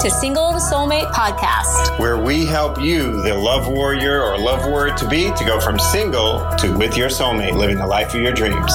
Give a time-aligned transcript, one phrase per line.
[0.00, 5.06] to Single Soulmate Podcast, where we help you, the love warrior or love warrior to
[5.06, 8.72] be, to go from single to with your soulmate, living the life of your dreams.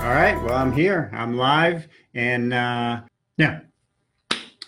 [0.00, 1.08] All right, well, I'm here.
[1.14, 1.86] I'm live.
[2.14, 3.02] And uh,
[3.36, 3.60] yeah.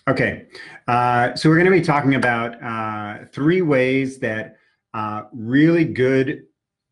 [0.06, 0.46] Okay.
[0.86, 4.56] Uh, so we're going to be talking about uh, three ways that
[4.94, 6.44] uh, really good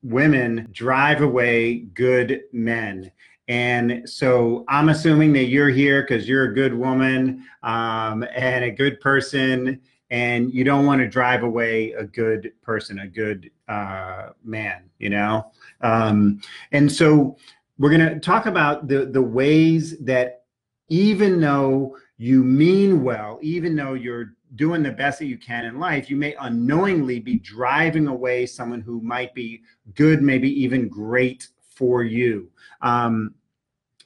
[0.02, 3.12] women drive away good men.
[3.48, 8.70] And so I'm assuming that you're here because you're a good woman um, and a
[8.70, 9.80] good person,
[10.10, 15.10] and you don't want to drive away a good person, a good uh, man, you
[15.10, 15.50] know?
[15.80, 16.40] Um,
[16.72, 17.36] and so
[17.78, 20.44] we're going to talk about the, the ways that
[20.88, 25.78] even though you mean well, even though you're doing the best that you can in
[25.78, 29.62] life, you may unknowingly be driving away someone who might be
[29.94, 32.50] good, maybe even great for you.
[32.80, 33.34] Um,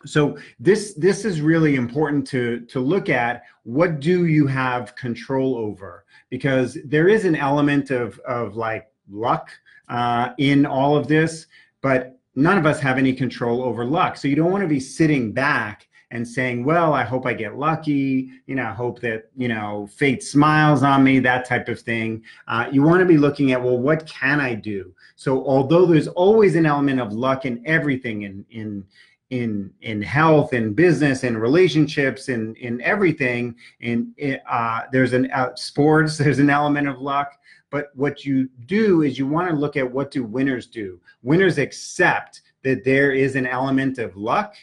[0.05, 3.42] so this this is really important to to look at.
[3.64, 6.05] What do you have control over?
[6.31, 9.50] Because there is an element of of like luck
[9.89, 11.47] uh, in all of this,
[11.81, 14.17] but none of us have any control over luck.
[14.17, 17.56] So you don't want to be sitting back and saying, well, I hope I get
[17.56, 21.81] lucky, you know, I hope that, you know, fate smiles on me, that type of
[21.81, 22.22] thing.
[22.47, 24.94] Uh, you want to be looking at, well, what can I do?
[25.16, 28.84] So although there's always an element of luck in everything in, in,
[29.33, 34.12] in, in health and business and relationships and in everything, in
[34.47, 37.38] uh, there's an uh, sports, there's an element of luck.
[37.70, 41.00] But what you do is you want to look at what do winners do.
[41.22, 44.55] Winners accept that there is an element of luck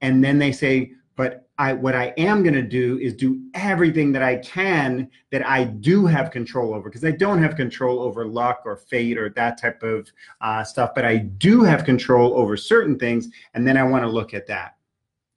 [0.00, 4.12] and then they say but i what i am going to do is do everything
[4.12, 8.24] that i can that i do have control over because i don't have control over
[8.24, 12.56] luck or fate or that type of uh, stuff but i do have control over
[12.56, 14.76] certain things and then i want to look at that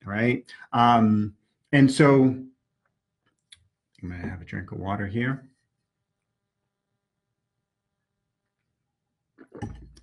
[0.05, 0.45] right?
[0.73, 1.35] Um,
[1.71, 2.49] and so i'm
[4.01, 5.45] going to have a drink of water here.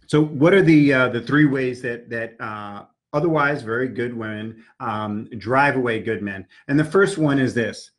[0.06, 4.64] So what are the uh, the three ways that that uh, otherwise very good women
[4.80, 6.46] um, drive away good men.
[6.68, 7.90] And the first one is this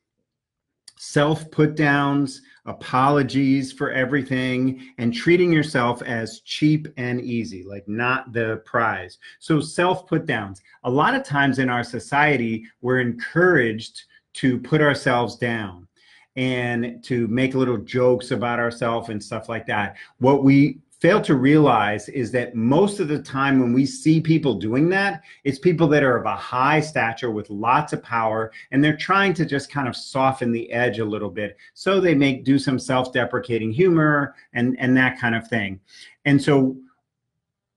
[0.98, 8.34] self put downs, apologies for everything, and treating yourself as cheap and easy, like not
[8.34, 9.18] the prize.
[9.40, 10.62] So, self put downs.
[10.84, 14.04] A lot of times in our society, we're encouraged
[14.36, 15.88] to put ourselves down
[16.36, 19.96] and to make little jokes about ourselves and stuff like that.
[20.20, 24.56] What we fail to realize is that most of the time when we see people
[24.56, 28.84] doing that, it's people that are of a high stature with lots of power, and
[28.84, 31.58] they're trying to just kind of soften the edge a little bit.
[31.76, 35.80] So they make do some self-deprecating humor and, and that kind of thing.
[36.26, 36.78] And so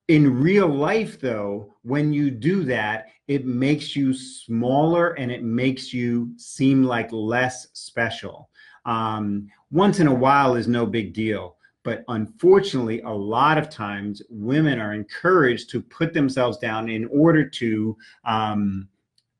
[0.08, 5.92] in real life, though, when you do that, it makes you smaller and it makes
[5.92, 8.48] you seem like less special.
[8.86, 14.22] Um, once in a while is no big deal but unfortunately, a lot of times
[14.28, 18.88] women are encouraged to put themselves down in order to, um,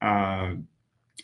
[0.01, 0.53] uh,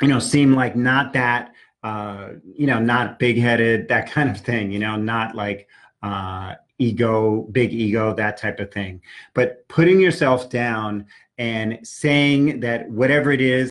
[0.03, 4.39] you know, seem like not that, uh, you know, not big headed, that kind of
[4.41, 5.69] thing, you know, not like
[6.03, 9.01] uh, ego, big ego, that type of thing.
[9.33, 11.07] But putting yourself down
[11.39, 13.71] and saying that whatever it is,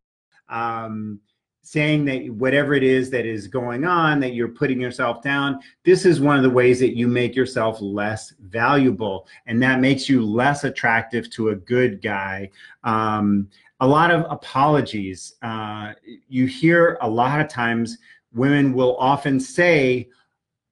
[0.50, 1.20] um,
[1.66, 6.06] saying that whatever it is that is going on that you're putting yourself down this
[6.06, 9.28] is one of the ways that you make yourself less valuable.
[9.46, 12.50] And that makes you less attractive to a good guy.
[12.84, 13.50] Um,
[13.80, 15.36] a lot of apologies.
[15.42, 15.94] Uh,
[16.28, 17.98] you hear a lot of times
[18.34, 20.10] women will often say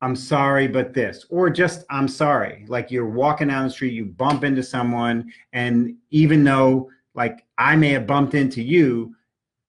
[0.01, 2.65] i'm sorry but this or just i'm sorry.
[2.67, 7.75] Like you're walking down the street you bump into someone and even though like i
[7.75, 9.15] may have bumped into you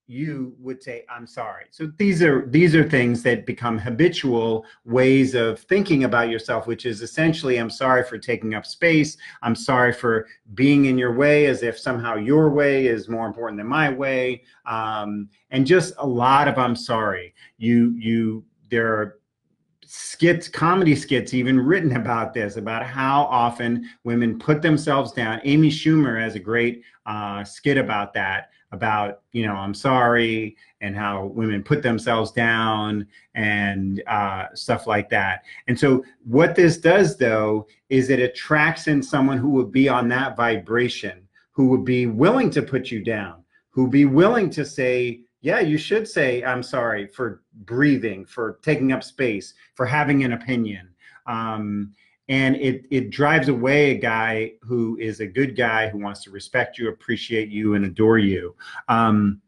[0.07, 1.65] you would say i'm sorry.
[1.71, 6.85] So these are these are things that become habitual ways of thinking about yourself which
[6.85, 9.17] is essentially i'm sorry for taking up space.
[9.41, 13.57] I'm sorry for being in your way as if somehow your way is more important
[13.57, 14.43] than my way.
[14.65, 17.33] Um, and just a lot of i'm sorry.
[17.57, 19.19] You you there are
[19.87, 25.39] skits comedy skits even written about this about how often women put themselves down.
[25.43, 30.95] Amy schumer has a great uh, skit about that about you know i'm sorry and
[30.95, 35.43] how women put themselves down and uh, stuff like that.
[35.67, 40.07] And so what this does though is it attracts in someone who would be on
[40.09, 45.21] that vibration who would be willing to put you down who be willing to say
[45.41, 50.33] yeah you should say i'm sorry for breathing for taking up space for having an
[50.33, 50.89] opinion.
[51.27, 51.93] Um,
[52.29, 56.31] and it it drives away a guy who is a good guy who wants to
[56.31, 58.55] respect you, appreciate you, and adore you.
[58.87, 59.41] Um,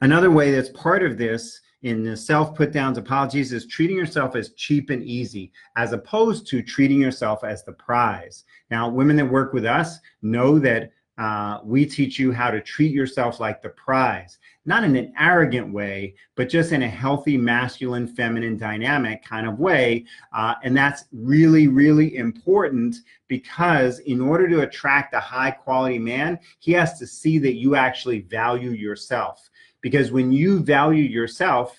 [0.00, 4.36] Another way that's part of this in the self put downs apologies is treating yourself
[4.36, 8.44] as cheap and easy as opposed to treating yourself as the prize.
[8.70, 12.92] Now, women that work with us know that uh, we teach you how to treat
[12.92, 18.06] yourself like the prize, not in an arrogant way, but just in a healthy masculine
[18.06, 20.04] feminine dynamic kind of way.
[20.32, 22.96] Uh, and that's really, really important
[23.28, 27.76] because in order to attract a high quality man, he has to see that you
[27.76, 29.50] actually value yourself.
[29.80, 31.76] Because when you value yourself,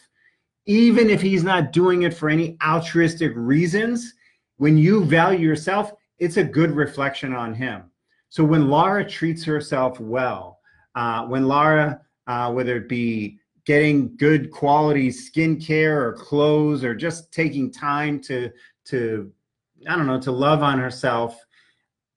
[0.68, 4.14] even if he's not doing it for any altruistic reasons,
[4.58, 7.92] when you value yourself, it's a good reflection on him.
[8.30, 10.60] So when Laura treats herself well,
[10.96, 17.31] uh, when Laura, uh, whether it be getting good quality skincare or clothes or just
[17.31, 18.51] taking time to
[18.86, 19.31] to
[19.88, 21.44] I don't know to love on herself,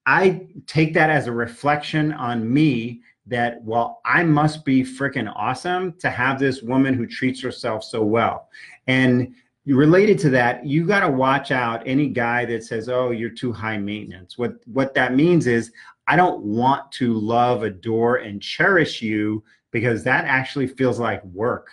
[0.07, 5.95] I take that as a reflection on me that well I must be freaking awesome
[5.99, 8.49] to have this woman who treats herself so well.
[8.87, 9.35] And
[9.67, 13.53] related to that, you got to watch out any guy that says, "Oh, you're too
[13.53, 15.73] high maintenance." What what that means is
[16.07, 19.45] I don't want to love, adore, and cherish you
[19.79, 21.69] because that actually feels like work.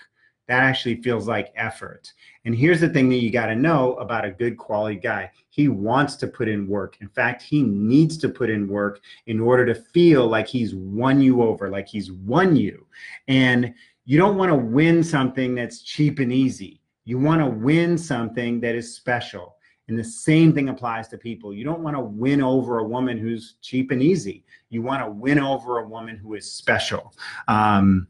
[0.47, 2.13] That actually feels like effort.
[2.45, 5.69] And here's the thing that you got to know about a good quality guy he
[5.69, 6.97] wants to put in work.
[7.01, 11.19] In fact, he needs to put in work in order to feel like he's won
[11.19, 12.85] you over, like he's won you.
[13.27, 13.73] And
[14.03, 16.81] you don't want to win something that's cheap and easy.
[17.05, 19.54] You want to win something that is special.
[19.87, 21.53] And the same thing applies to people.
[21.53, 24.43] You don't want to win over a woman who's cheap and easy.
[24.69, 27.13] You want to win over a woman who is special.
[27.47, 28.07] Um,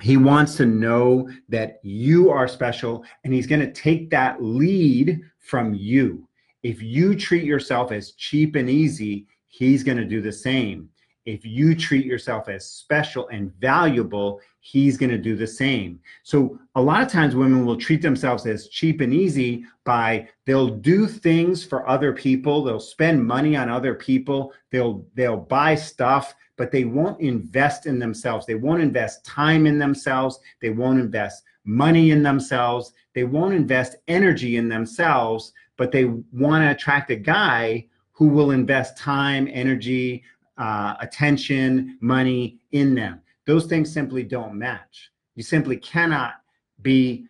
[0.00, 5.20] he wants to know that you are special, and he's going to take that lead
[5.38, 6.26] from you.
[6.62, 10.88] If you treat yourself as cheap and easy, he's going to do the same.
[11.26, 16.00] If you treat yourself as special and valuable, he's going to do the same.
[16.22, 20.68] So a lot of times women will treat themselves as cheap and easy by they'll
[20.68, 26.34] do things for other people, they'll spend money on other people, they'll they'll buy stuff,
[26.56, 28.46] but they won't invest in themselves.
[28.46, 33.96] They won't invest time in themselves, they won't invest money in themselves, they won't invest
[34.08, 40.22] energy in themselves, but they want to attract a guy who will invest time, energy,
[40.60, 43.22] uh, attention, money in them.
[43.46, 45.10] Those things simply don't match.
[45.34, 46.34] You simply cannot
[46.82, 47.26] be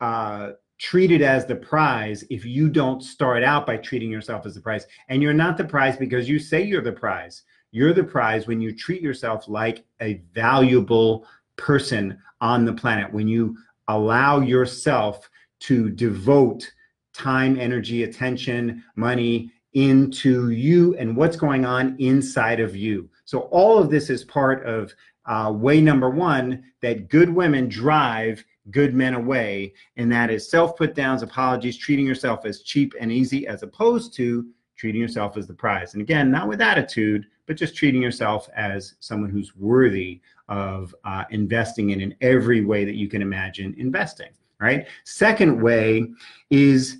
[0.00, 4.60] uh, treated as the prize if you don't start out by treating yourself as the
[4.60, 4.86] prize.
[5.08, 7.42] And you're not the prize because you say you're the prize.
[7.72, 11.26] You're the prize when you treat yourself like a valuable
[11.56, 13.56] person on the planet, when you
[13.88, 15.28] allow yourself
[15.60, 16.70] to devote
[17.14, 23.08] time, energy, attention, money, into you and what's going on inside of you.
[23.24, 24.94] So, all of this is part of
[25.26, 30.76] uh, way number one that good women drive good men away, and that is self
[30.76, 35.46] put downs, apologies, treating yourself as cheap and easy as opposed to treating yourself as
[35.46, 35.94] the prize.
[35.94, 41.24] And again, not with attitude, but just treating yourself as someone who's worthy of uh,
[41.30, 44.30] investing in in every way that you can imagine investing.
[44.60, 44.86] Right.
[45.04, 46.06] Second way
[46.48, 46.98] is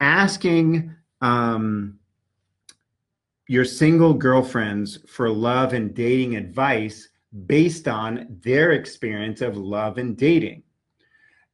[0.00, 1.98] asking um,
[3.50, 7.08] your single girlfriends for love and dating advice
[7.46, 10.62] based on their experience of love and dating.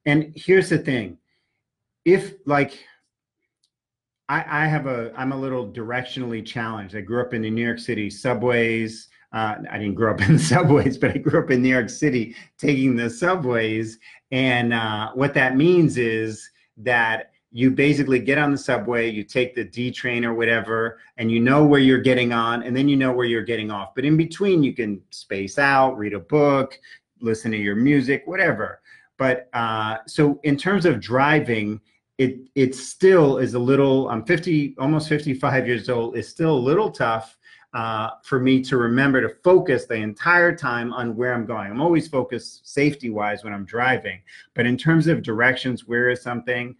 [0.05, 1.17] And here's the thing
[2.05, 2.85] if, like,
[4.29, 6.95] I, I have a, I'm a little directionally challenged.
[6.95, 9.09] I grew up in the New York City subways.
[9.33, 11.88] Uh, I didn't grow up in the subways, but I grew up in New York
[11.88, 13.99] City taking the subways.
[14.33, 19.55] And uh, what that means is that you basically get on the subway, you take
[19.55, 22.97] the D train or whatever, and you know where you're getting on, and then you
[22.97, 23.95] know where you're getting off.
[23.95, 26.79] But in between, you can space out, read a book,
[27.21, 28.81] listen to your music, whatever.
[29.17, 31.81] But uh, so in terms of driving,
[32.19, 34.09] it it still is a little.
[34.09, 36.17] I'm 50, almost 55 years old.
[36.17, 37.38] It's still a little tough
[37.75, 41.71] uh, for me to remember to focus the entire time on where I'm going.
[41.71, 44.21] I'm always focused safety wise when I'm driving,
[44.55, 46.75] but in terms of directions, where is something?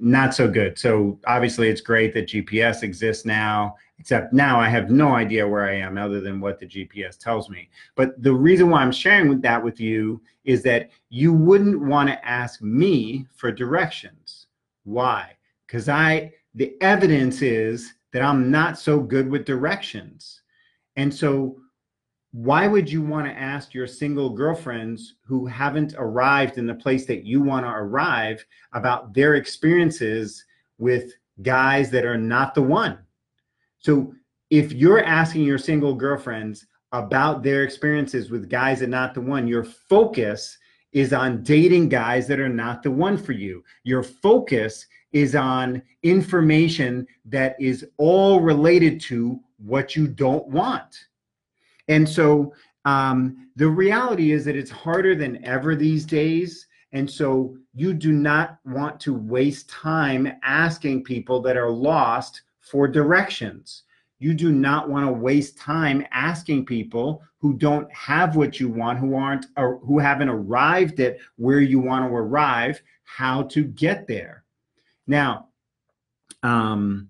[0.00, 0.78] Not so good.
[0.78, 3.76] So obviously, it's great that GPS exists now.
[3.98, 7.50] Except now, I have no idea where I am other than what the GPS tells
[7.50, 7.68] me.
[7.96, 12.24] But the reason why I'm sharing that with you is that you wouldn't want to
[12.24, 14.46] ask me for directions.
[14.84, 15.36] Why?
[15.66, 20.42] Because I the evidence is that I'm not so good with directions,
[20.96, 21.56] and so
[22.32, 27.06] why would you want to ask your single girlfriends who haven't arrived in the place
[27.06, 30.44] that you want to arrive about their experiences
[30.78, 32.98] with guys that are not the one?
[33.78, 34.14] So
[34.50, 39.20] if you're asking your single girlfriends about their experiences with guys that are not the
[39.20, 40.58] one, your focus
[40.92, 43.62] is on dating guys that are not the one for you.
[43.84, 51.07] Your focus is on information that is all related to what you don't want.
[51.88, 52.52] And so
[52.84, 56.66] um, the reality is that it's harder than ever these days.
[56.92, 62.88] And so you do not want to waste time asking people that are lost for
[62.88, 63.82] directions.
[64.20, 68.98] You do not want to waste time asking people who don't have what you want,
[68.98, 74.08] who aren't, or who haven't arrived at where you want to arrive, how to get
[74.08, 74.44] there.
[75.06, 75.48] Now,
[76.42, 77.08] um,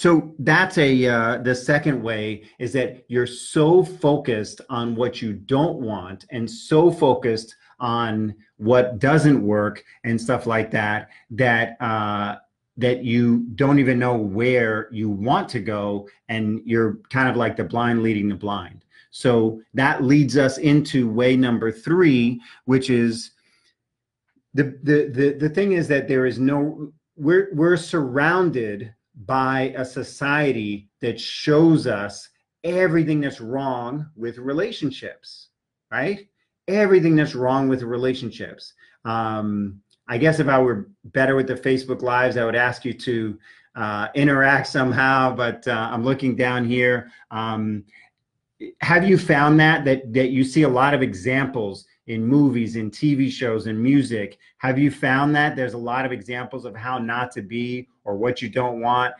[0.00, 5.34] so that's a uh, the second way is that you're so focused on what you
[5.34, 12.36] don't want and so focused on what doesn't work and stuff like that that uh,
[12.78, 17.54] that you don't even know where you want to go and you're kind of like
[17.54, 18.86] the blind leading the blind.
[19.10, 23.32] So that leads us into way number three which is
[24.54, 28.94] the the the, the thing is that there is no we're we're surrounded
[29.26, 32.28] by a society that shows us
[32.64, 35.48] everything that's wrong with relationships,
[35.90, 36.28] right?
[36.68, 38.72] Everything that's wrong with relationships.
[39.04, 42.92] Um, I guess if I were better with the Facebook Lives, I would ask you
[42.94, 43.38] to
[43.76, 47.10] uh, interact somehow, but uh, I'm looking down here.
[47.30, 47.84] Um,
[48.80, 52.90] have you found that, that that you see a lot of examples in movies, in
[52.90, 54.36] TV shows, in music.
[54.58, 58.16] Have you found that there's a lot of examples of how not to be or
[58.16, 59.14] what you don't want?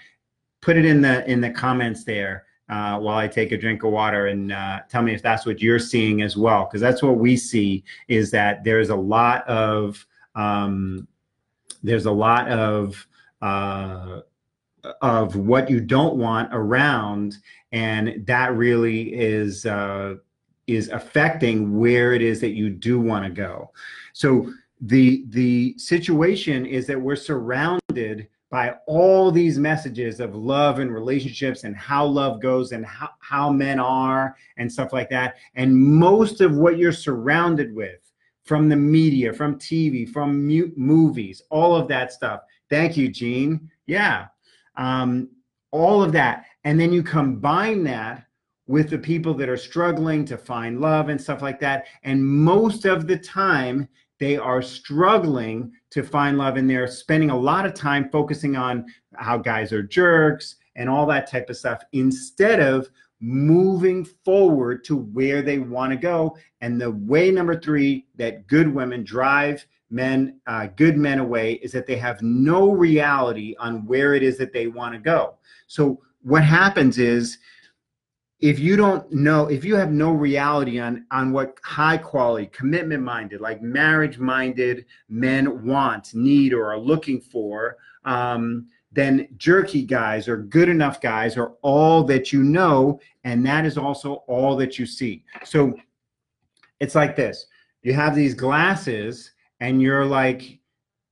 [0.61, 3.93] Put it in the in the comments there uh, while I take a drink of
[3.93, 7.17] water and uh, tell me if that's what you're seeing as well, because that's what
[7.17, 11.09] we see is that there's a lot of um,
[11.83, 13.07] there's a lot of
[13.43, 14.21] uh,
[15.03, 17.39] of what you don't want around,
[17.73, 20.15] and that really is uh,
[20.67, 23.71] is affecting where it is that you do want to go.
[24.13, 30.93] So the the situation is that we're surrounded by all these messages of love and
[30.93, 35.37] relationships and how love goes and how, how men are and stuff like that.
[35.55, 38.11] And most of what you're surrounded with
[38.45, 42.41] from the media, from TV, from movies, all of that stuff.
[42.69, 43.71] Thank you, Gene.
[43.87, 44.27] Yeah.
[44.77, 45.31] Um,
[45.71, 46.47] all of that.
[46.65, 48.27] And then you combine that
[48.67, 51.87] with the people that are struggling to find love and stuff like that.
[52.03, 53.89] And most of the time,
[54.21, 58.87] they are struggling to find love and they're spending a lot of time focusing on
[59.15, 62.89] how guys are jerks and all that type of stuff instead of
[63.21, 66.37] moving forward to where they want to go.
[66.61, 71.73] And the way number three that good women drive men, uh, good men away is
[71.73, 75.35] that they have no reality on where it is that they want to go.
[75.67, 77.39] So what happens is
[78.41, 83.03] if you don't know if you have no reality on on what high quality commitment
[83.03, 90.27] minded like marriage minded men want need or are looking for um, then jerky guys
[90.27, 94.79] or good enough guys are all that you know and that is also all that
[94.79, 95.25] you see.
[95.45, 95.75] So
[96.81, 97.47] it's like this.
[97.83, 100.59] You have these glasses and you're like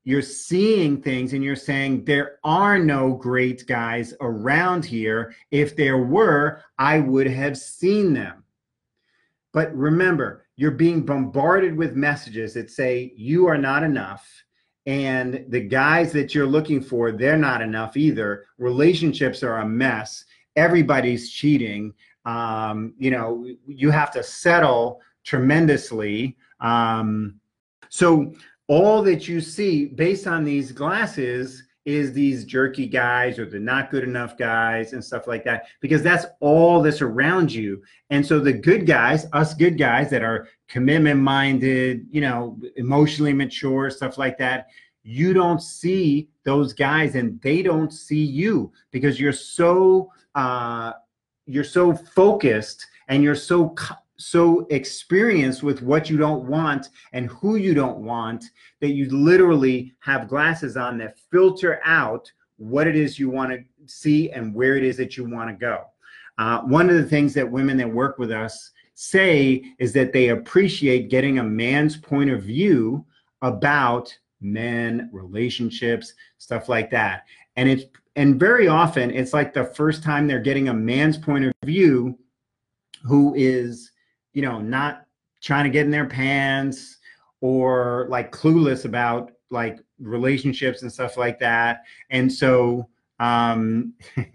[0.08, 5.34] you're seeing things and you're saying there are no great guys around here.
[5.50, 8.42] If there were, I would have seen them.
[9.52, 14.26] But remember, you're being bombarded with messages that say you are not enough.
[14.86, 18.46] And the guys that you're looking for, they're not enough either.
[18.56, 20.24] Relationships are a mess.
[20.56, 21.92] Everybody's cheating.
[22.24, 26.38] Um, you know, you have to settle tremendously.
[26.60, 27.38] Um,
[27.90, 28.32] so
[28.68, 33.90] all that you see based on these glasses is these jerky guys or the not
[33.90, 37.82] good enough guys and stuff like that because that's all that's around you.
[38.10, 43.32] And so the good guys us good guys that are commitment minded you know emotionally
[43.32, 44.68] mature stuff like that
[45.02, 50.92] you don't see those guys and they don't see you because you're so uh
[51.46, 53.74] you're so focused and you're so
[54.18, 58.44] so experienced with what you don't want and who you don't want
[58.80, 63.64] that you literally have glasses on that filter out what it is you want to
[63.86, 65.84] see and where it is that you want to go.
[66.36, 70.28] Uh, one of the things that women that work with us say is that they
[70.28, 73.04] appreciate getting a man's point of view
[73.42, 77.24] about men, relationships, stuff like that.
[77.56, 77.84] And it's
[78.16, 82.18] and very often it's like the first time they're getting a man's point of view
[83.04, 83.92] who is
[84.32, 85.06] you know, not
[85.40, 86.98] trying to get in their pants
[87.40, 91.82] or like clueless about like relationships and stuff like that.
[92.10, 92.88] And so
[93.20, 93.94] um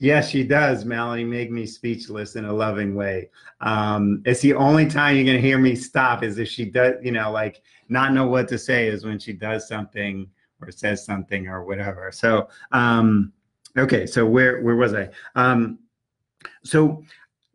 [0.00, 1.24] Yes, she does, Melanie.
[1.24, 3.30] Make me speechless in a loving way.
[3.60, 7.10] Um, it's the only time you're gonna hear me stop is if she does, you
[7.10, 10.28] know, like not know what to say is when she does something
[10.60, 12.12] or says something or whatever.
[12.12, 13.32] So, um,
[13.76, 15.08] okay, so where where was I?
[15.34, 15.80] Um,
[16.62, 17.02] so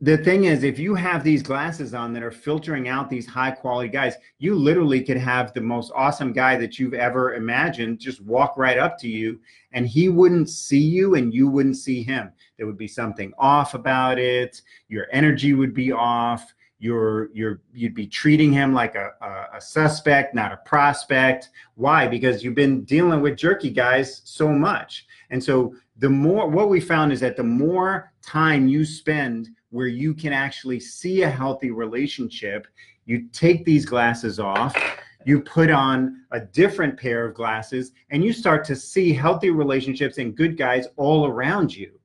[0.00, 3.52] the thing is, if you have these glasses on that are filtering out these high
[3.52, 8.20] quality guys, you literally could have the most awesome guy that you've ever imagined just
[8.20, 9.40] walk right up to you
[9.72, 12.32] and he wouldn't see you and you wouldn't see him.
[12.56, 14.60] There would be something off about it.
[14.88, 16.52] Your energy would be off.
[16.80, 21.50] You're, you're, you'd be treating him like a, a, a suspect, not a prospect.
[21.76, 22.08] Why?
[22.08, 25.06] Because you've been dealing with jerky guys so much.
[25.30, 29.88] And so the more, what we found is that the more time you spend where
[29.88, 32.68] you can actually see a healthy relationship,
[33.06, 34.72] you take these glasses off,
[35.26, 40.18] you put on a different pair of glasses, and you start to see healthy relationships
[40.18, 41.98] and good guys all around you.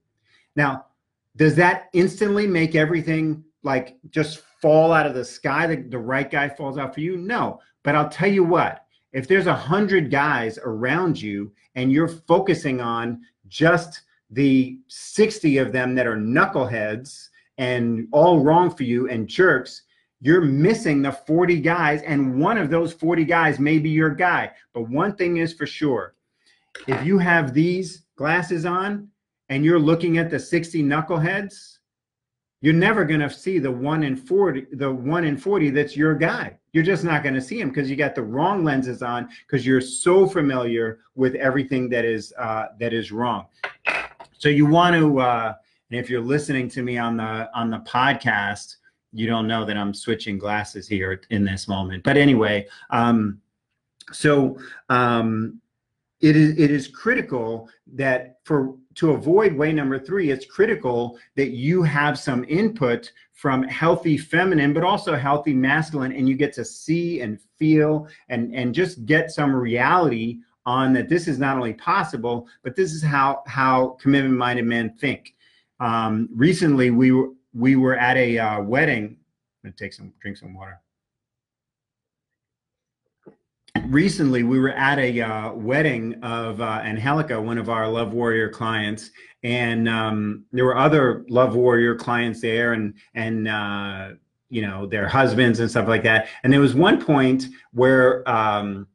[0.55, 0.87] Now,
[1.35, 5.67] does that instantly make everything like just fall out of the sky?
[5.67, 7.17] The, the right guy falls out for you?
[7.17, 7.59] No.
[7.83, 8.83] But I'll tell you what,
[9.13, 15.71] if there's a hundred guys around you and you're focusing on just the 60 of
[15.71, 19.83] them that are knuckleheads and all wrong for you and jerks,
[20.21, 24.51] you're missing the 40 guys, and one of those 40 guys may be your guy.
[24.73, 26.15] But one thing is for sure
[26.87, 29.09] if you have these glasses on
[29.49, 31.79] and you're looking at the 60 knuckleheads,
[32.61, 36.15] you're never going to see the one in 40, the one in 40 that's your
[36.15, 36.57] guy.
[36.71, 39.65] You're just not going to see him because you got the wrong lenses on because
[39.65, 43.47] you're so familiar with everything that is uh, that is wrong.
[44.37, 45.53] So you want to uh,
[45.89, 48.75] and if you're listening to me on the on the podcast,
[49.11, 52.03] you don't know that I'm switching glasses here in this moment.
[52.03, 53.41] But anyway, um,
[54.11, 54.57] so
[54.89, 55.59] um,
[56.21, 61.51] it is it is critical that for to avoid way number three, it's critical that
[61.51, 66.65] you have some input from healthy feminine, but also healthy masculine, and you get to
[66.65, 71.73] see and feel and and just get some reality on that this is not only
[71.73, 75.33] possible, but this is how how commitment minded men think.
[75.79, 79.17] Um, recently, we were we were at a uh, wedding.
[79.63, 80.81] I'm gonna take some drink some water.
[83.85, 88.49] Recently, we were at a uh, wedding of uh, Angelica, one of our Love Warrior
[88.49, 89.11] clients,
[89.43, 94.09] and um, there were other Love Warrior clients there, and and uh,
[94.49, 96.27] you know their husbands and stuff like that.
[96.43, 98.87] And there was one point where um,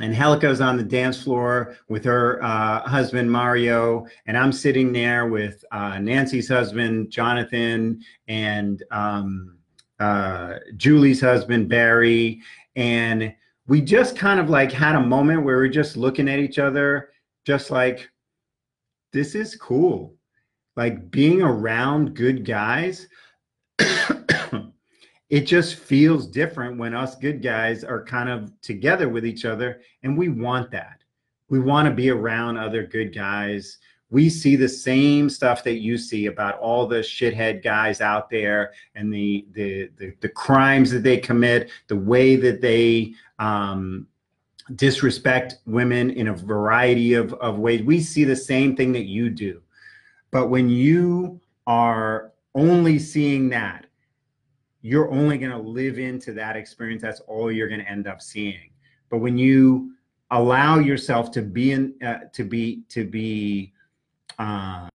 [0.00, 5.64] Angelica's on the dance floor with her uh, husband Mario, and I'm sitting there with
[5.72, 9.58] uh, Nancy's husband Jonathan and um,
[9.98, 12.40] uh, Julie's husband Barry,
[12.76, 13.34] and
[13.66, 16.58] we just kind of like had a moment where we are just looking at each
[16.58, 17.10] other,
[17.44, 18.08] just like
[19.12, 20.14] this is cool,
[20.76, 23.06] like being around good guys
[25.30, 29.80] it just feels different when us good guys are kind of together with each other
[30.02, 31.02] and we want that.
[31.48, 33.78] We want to be around other good guys.
[34.10, 38.72] We see the same stuff that you see about all the shithead guys out there
[38.96, 44.08] and the the the, the crimes that they commit the way that they um,
[44.74, 47.82] disrespect women in a variety of, of ways.
[47.82, 49.62] We see the same thing that you do.
[50.32, 53.86] But when you are only seeing that
[54.82, 57.02] you're only going to live into that experience.
[57.02, 58.70] That's all you're going to end up seeing.
[59.10, 59.92] But when you
[60.30, 63.72] allow yourself to be in, uh, to be to be
[64.38, 64.88] uh,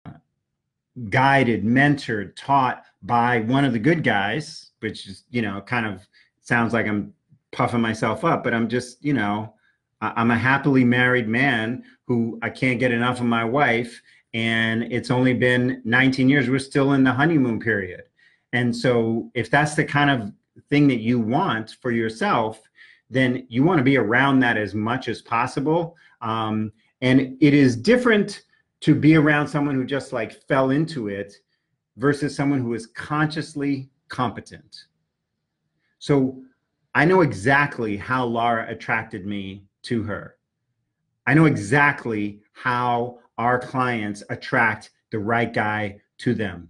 [1.09, 6.07] guided, mentored, taught by one of the good guys, which is you know kind of
[6.41, 7.13] sounds like I'm
[7.51, 9.53] puffing myself up, but I'm just you know
[10.01, 14.01] I'm a happily married man who I can't get enough of my wife,
[14.33, 16.49] and it's only been 19 years.
[16.49, 18.03] We're still in the honeymoon period
[18.55, 20.31] and so, if that's the kind of
[20.69, 22.61] thing that you want for yourself,
[23.09, 25.95] then you want to be around that as much as possible.
[26.21, 28.43] Um, and it is different
[28.81, 31.33] to be around someone who just like fell into it
[31.97, 34.85] versus someone who is consciously competent.
[35.99, 36.41] So
[36.93, 40.37] I know exactly how Laura attracted me to her.
[41.27, 46.69] I know exactly how our clients attract the right guy to them.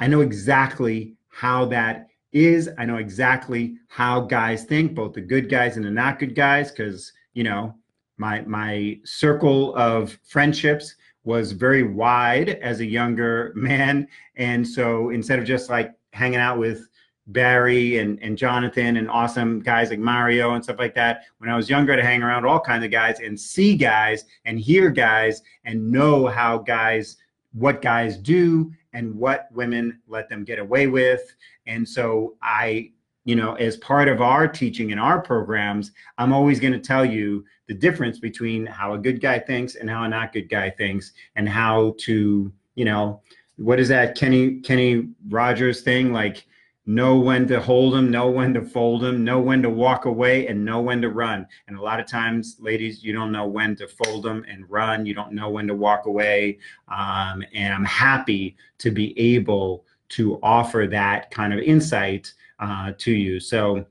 [0.00, 2.68] I know exactly how that is.
[2.78, 6.70] I know exactly how guys think, both the good guys and the not good guys,
[6.70, 7.74] because you know
[8.18, 15.38] my my circle of friendships was very wide as a younger man, and so instead
[15.38, 16.88] of just like hanging out with
[17.32, 21.24] Barry and, and Jonathan and awesome guys like Mario and stuff like that.
[21.38, 24.58] When I was younger, to hang around all kinds of guys and see guys and
[24.58, 27.16] hear guys and know how guys
[27.52, 31.34] what guys do and what women let them get away with.
[31.66, 32.92] And so I,
[33.24, 37.04] you know, as part of our teaching in our programs, I'm always going to tell
[37.04, 40.70] you the difference between how a good guy thinks and how a not good guy
[40.70, 43.20] thinks and how to, you know,
[43.56, 46.46] what is that Kenny Kenny Rogers thing like
[46.86, 50.46] know when to hold them, know when to fold them, know when to walk away,
[50.46, 51.46] and know when to run.
[51.68, 55.06] And a lot of times, ladies, you don't know when to fold them and run.
[55.06, 56.58] You don't know when to walk away.
[56.88, 63.12] Um, and I'm happy to be able to offer that kind of insight uh, to
[63.12, 63.40] you.
[63.40, 63.84] So,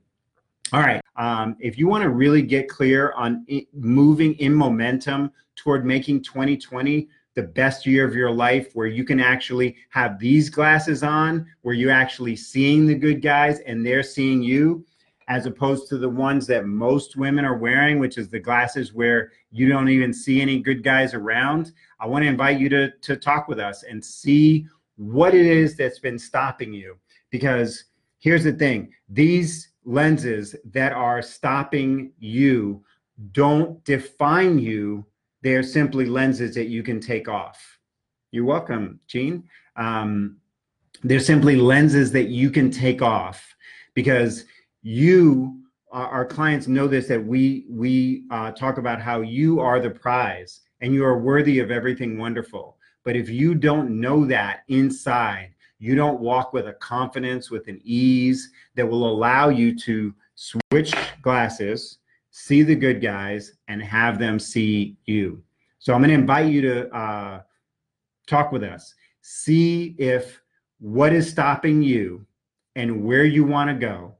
[0.72, 1.00] all right.
[1.16, 7.08] Um, if you want to really get clear on moving in momentum toward making 2020
[7.34, 11.74] the best year of your life where you can actually have these glasses on where
[11.74, 14.84] you're actually seeing the good guys and they're seeing you
[15.28, 19.30] as opposed to the ones that most women are wearing which is the glasses where
[19.52, 21.72] you don't even see any good guys around.
[22.00, 24.66] I want to invite you to, to talk with us and see
[24.96, 26.98] what it is that's been stopping you.
[27.30, 27.84] Because
[28.18, 32.84] here's the thing these lenses that are stopping you
[33.32, 35.04] don't define you
[35.42, 37.78] they're simply lenses that you can take off.
[38.30, 39.44] You're welcome, Gene.
[39.76, 40.36] Um,
[41.02, 43.54] they're simply lenses that you can take off
[43.94, 44.44] because
[44.82, 45.56] you
[45.92, 50.60] our clients know this that we we uh, talk about how you are the prize
[50.80, 55.96] and you are worthy of everything wonderful but if you don't know that inside you
[55.96, 61.98] don't walk with a confidence with an ease that will allow you to switch glasses
[62.30, 65.42] see the good guys, and have them see you.
[65.78, 67.42] So I'm going to invite you to uh,
[68.26, 68.94] talk with us.
[69.22, 70.40] See if
[70.78, 72.26] what is stopping you
[72.76, 74.14] and where you want to go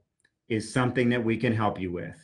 [0.49, 2.17] is something that we can help you with.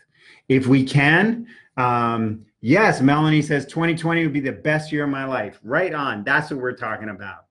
[0.50, 1.48] If we can,
[1.78, 5.60] um, yes, Melanie says 2020 would be the best year of my life.
[5.64, 6.24] Right on.
[6.24, 7.46] That's what we're talking about.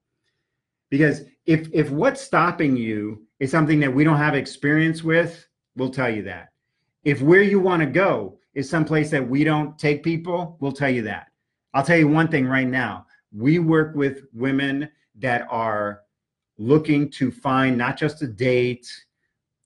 [0.91, 5.47] Because if if what's stopping you is something that we don't have experience with,
[5.77, 6.51] we'll tell you that.
[7.07, 10.91] If where you want to go is someplace that we don't take people, we'll tell
[10.91, 11.29] you that.
[11.73, 13.07] I'll tell you one thing right now.
[13.33, 14.91] We work with women
[15.21, 16.01] that are
[16.59, 18.89] looking to find not just a date,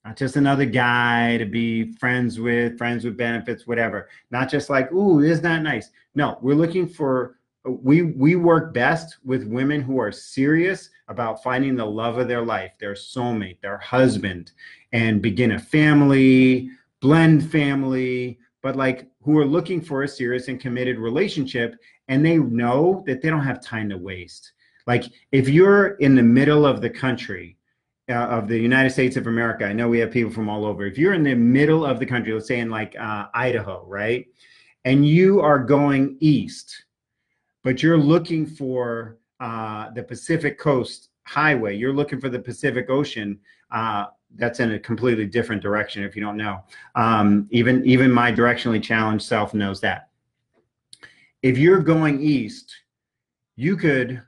[0.05, 4.11] not just another guy to be friends with, friends with benefits, whatever.
[4.31, 5.93] Not just like, ooh, isn't that nice?
[6.15, 11.75] No, we're looking for we we work best with women who are serious about finding
[11.75, 14.53] the love of their life, their soulmate, their husband,
[14.93, 20.61] and begin a family, blend family, but like who are looking for a serious and
[20.61, 21.77] committed relationship
[22.09, 24.53] and they know that they don't have time to waste.
[24.87, 27.57] Like if you're in the middle of the country,
[28.09, 30.85] uh, of the United States of America, I know we have people from all over.
[30.85, 34.27] If you're in the middle of the country, let's say in like uh, Idaho, right?
[34.85, 36.87] And you are going east,
[37.63, 43.39] but you're looking for uh, the Pacific Coast Highway, you're looking for the Pacific Ocean.
[44.37, 46.63] That's in a completely different direction if you don't know.
[46.95, 50.09] Um, even even my directionally challenged self knows that.
[51.43, 52.75] If you're going east,
[53.57, 54.23] you could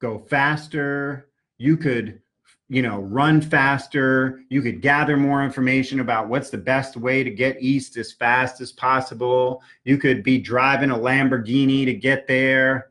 [0.00, 1.28] go faster.
[1.58, 2.20] You could,
[2.68, 4.40] you know, run faster.
[4.48, 8.60] You could gather more information about what's the best way to get east as fast
[8.60, 9.62] as possible.
[9.84, 12.90] You could be driving a Lamborghini to get there.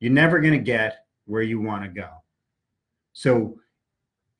[0.00, 2.08] You're never going to get where you want to go.
[3.12, 3.58] So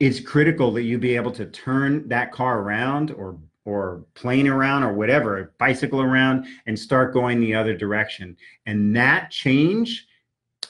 [0.02, 4.82] it's critical that you be able to turn that car around or or plane around
[4.82, 8.36] or whatever, bicycle around and start going the other direction.
[8.66, 10.08] And that change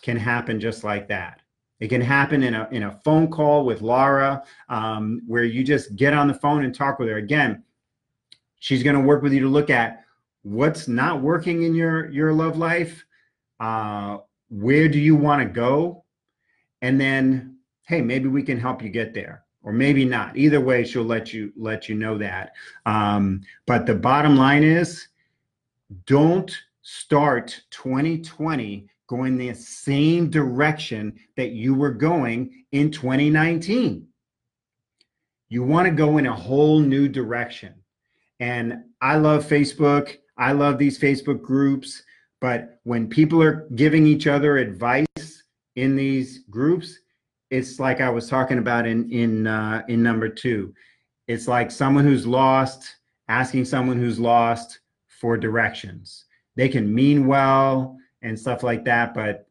[0.02, 1.40] can happen just like that.
[1.80, 5.96] It can happen in a in a phone call with Laura, um, where you just
[5.96, 7.16] get on the phone and talk with her.
[7.16, 7.64] Again,
[8.58, 10.04] she's going to work with you to look at
[10.42, 13.02] what's not working in your your love life.
[13.58, 14.18] Uh,
[14.50, 16.04] where do you want to go?
[16.82, 17.51] And then
[17.82, 20.36] hey, maybe we can help you get there or maybe not.
[20.36, 22.52] Either way, she'll let you let you know that.
[22.86, 25.08] Um, but the bottom line is,
[26.06, 34.06] don't start 2020 going the same direction that you were going in 2019.
[35.48, 37.74] You want to go in a whole new direction.
[38.40, 40.16] And I love Facebook.
[40.38, 42.02] I love these Facebook groups.
[42.40, 45.42] But when people are giving each other advice
[45.76, 46.98] in these groups,
[47.52, 50.74] it's like I was talking about in in uh, in number two.
[51.28, 52.96] It's like someone who's lost
[53.28, 56.24] asking someone who's lost for directions.
[56.56, 59.46] They can mean well and stuff like that, but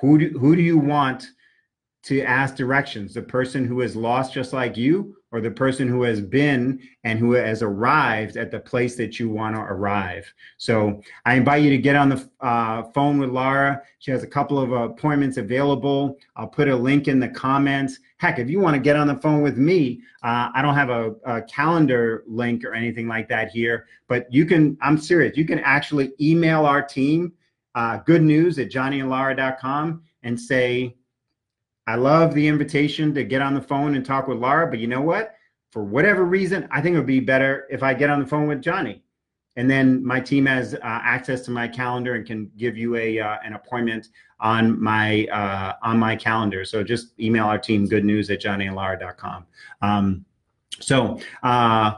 [0.00, 1.28] who do, who do you want
[2.04, 6.02] to ask directions the person who is lost just like you or the person who
[6.02, 10.32] has been and who has arrived at the place that you want to arrive.
[10.58, 13.82] So i invite you to get on the uh, phone with laura.
[13.98, 16.16] She has a couple of appointments available.
[16.36, 17.98] I'll put a link in the comments.
[18.18, 20.90] Heck if you want to get on the phone with me uh, i don't have
[20.90, 25.44] a, a calendar link or anything like that here but you can i'm serious you
[25.44, 27.32] can actually email our team
[27.74, 30.96] uh, good news at johnnyandlaura.com and say
[31.86, 34.86] I love the invitation to get on the phone and talk with Laura, but you
[34.86, 35.34] know what?
[35.70, 38.46] For whatever reason, I think it would be better if I get on the phone
[38.46, 39.02] with Johnny.
[39.56, 43.20] And then my team has uh, access to my calendar and can give you a
[43.20, 44.08] uh, an appointment
[44.40, 46.64] on my uh, on my calendar.
[46.64, 49.46] So just email our team good news at johnnyandlaura.com.
[49.80, 50.24] Um,
[50.80, 51.94] so uh,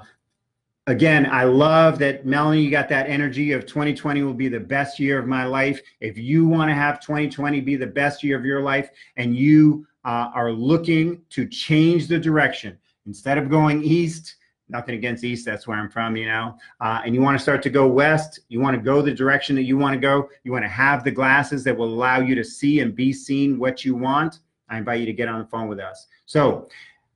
[0.87, 5.01] again, I love that Melanie, you got that energy of 2020 will be the best
[5.01, 5.81] year of my life.
[6.01, 9.87] If you want to have 2020 be the best year of your life and you
[10.05, 14.37] uh, are looking to change the direction, instead of going east,
[14.69, 17.63] nothing against east, that's where I'm from, you know, uh, and you want to start
[17.65, 20.53] to go west, you want to go the direction that you want to go, you
[20.53, 23.85] want to have the glasses that will allow you to see and be seen what
[23.85, 26.07] you want, I invite you to get on the phone with us.
[26.27, 26.69] So,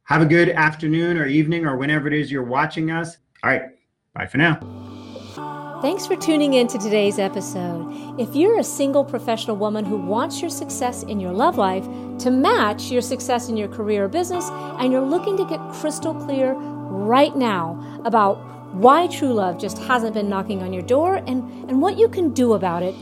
[0.04, 3.18] have a good afternoon or evening or whenever it is you're watching us.
[3.42, 3.62] All right.
[4.14, 4.58] Bye for now.
[5.82, 8.20] Thanks for tuning in to today's episode.
[8.20, 11.84] If you're a single professional woman who wants your success in your love life
[12.18, 16.14] to match your success in your career or business, and you're looking to get crystal
[16.14, 21.68] clear right now about why true love just hasn't been knocking on your door and,
[21.68, 22.94] and what you can do about it,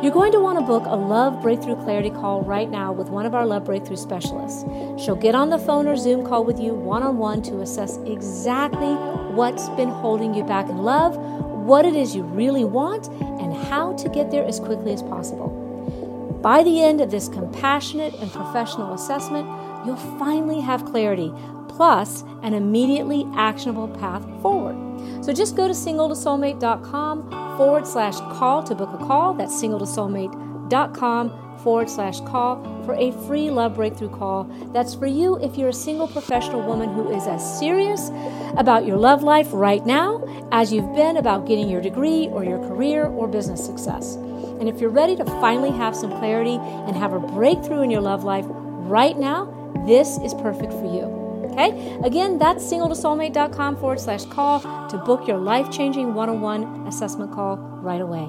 [0.00, 3.26] you're going to want to book a Love Breakthrough Clarity call right now with one
[3.26, 4.62] of our Love Breakthrough specialists.
[5.02, 7.96] She'll get on the phone or Zoom call with you one on one to assess
[8.06, 8.94] exactly
[9.34, 13.94] what's been holding you back in love, what it is you really want, and how
[13.94, 16.38] to get there as quickly as possible.
[16.42, 19.48] By the end of this compassionate and professional assessment,
[19.84, 21.32] you'll finally have clarity,
[21.66, 24.87] plus an immediately actionable path forward.
[25.22, 29.34] So just go to singletosoulmate.com forward slash call to book a call.
[29.34, 34.44] That's singletosoulmate.com forward slash call for a free love breakthrough call.
[34.72, 38.10] That's for you if you're a single professional woman who is as serious
[38.56, 42.58] about your love life right now as you've been about getting your degree or your
[42.60, 44.14] career or business success.
[44.14, 48.00] And if you're ready to finally have some clarity and have a breakthrough in your
[48.00, 49.54] love life right now,
[49.86, 51.17] this is perfect for you.
[51.58, 51.98] Okay?
[52.04, 57.32] Again, that's singletosoulmate.com forward slash call to book your life changing one on one assessment
[57.32, 58.28] call right away.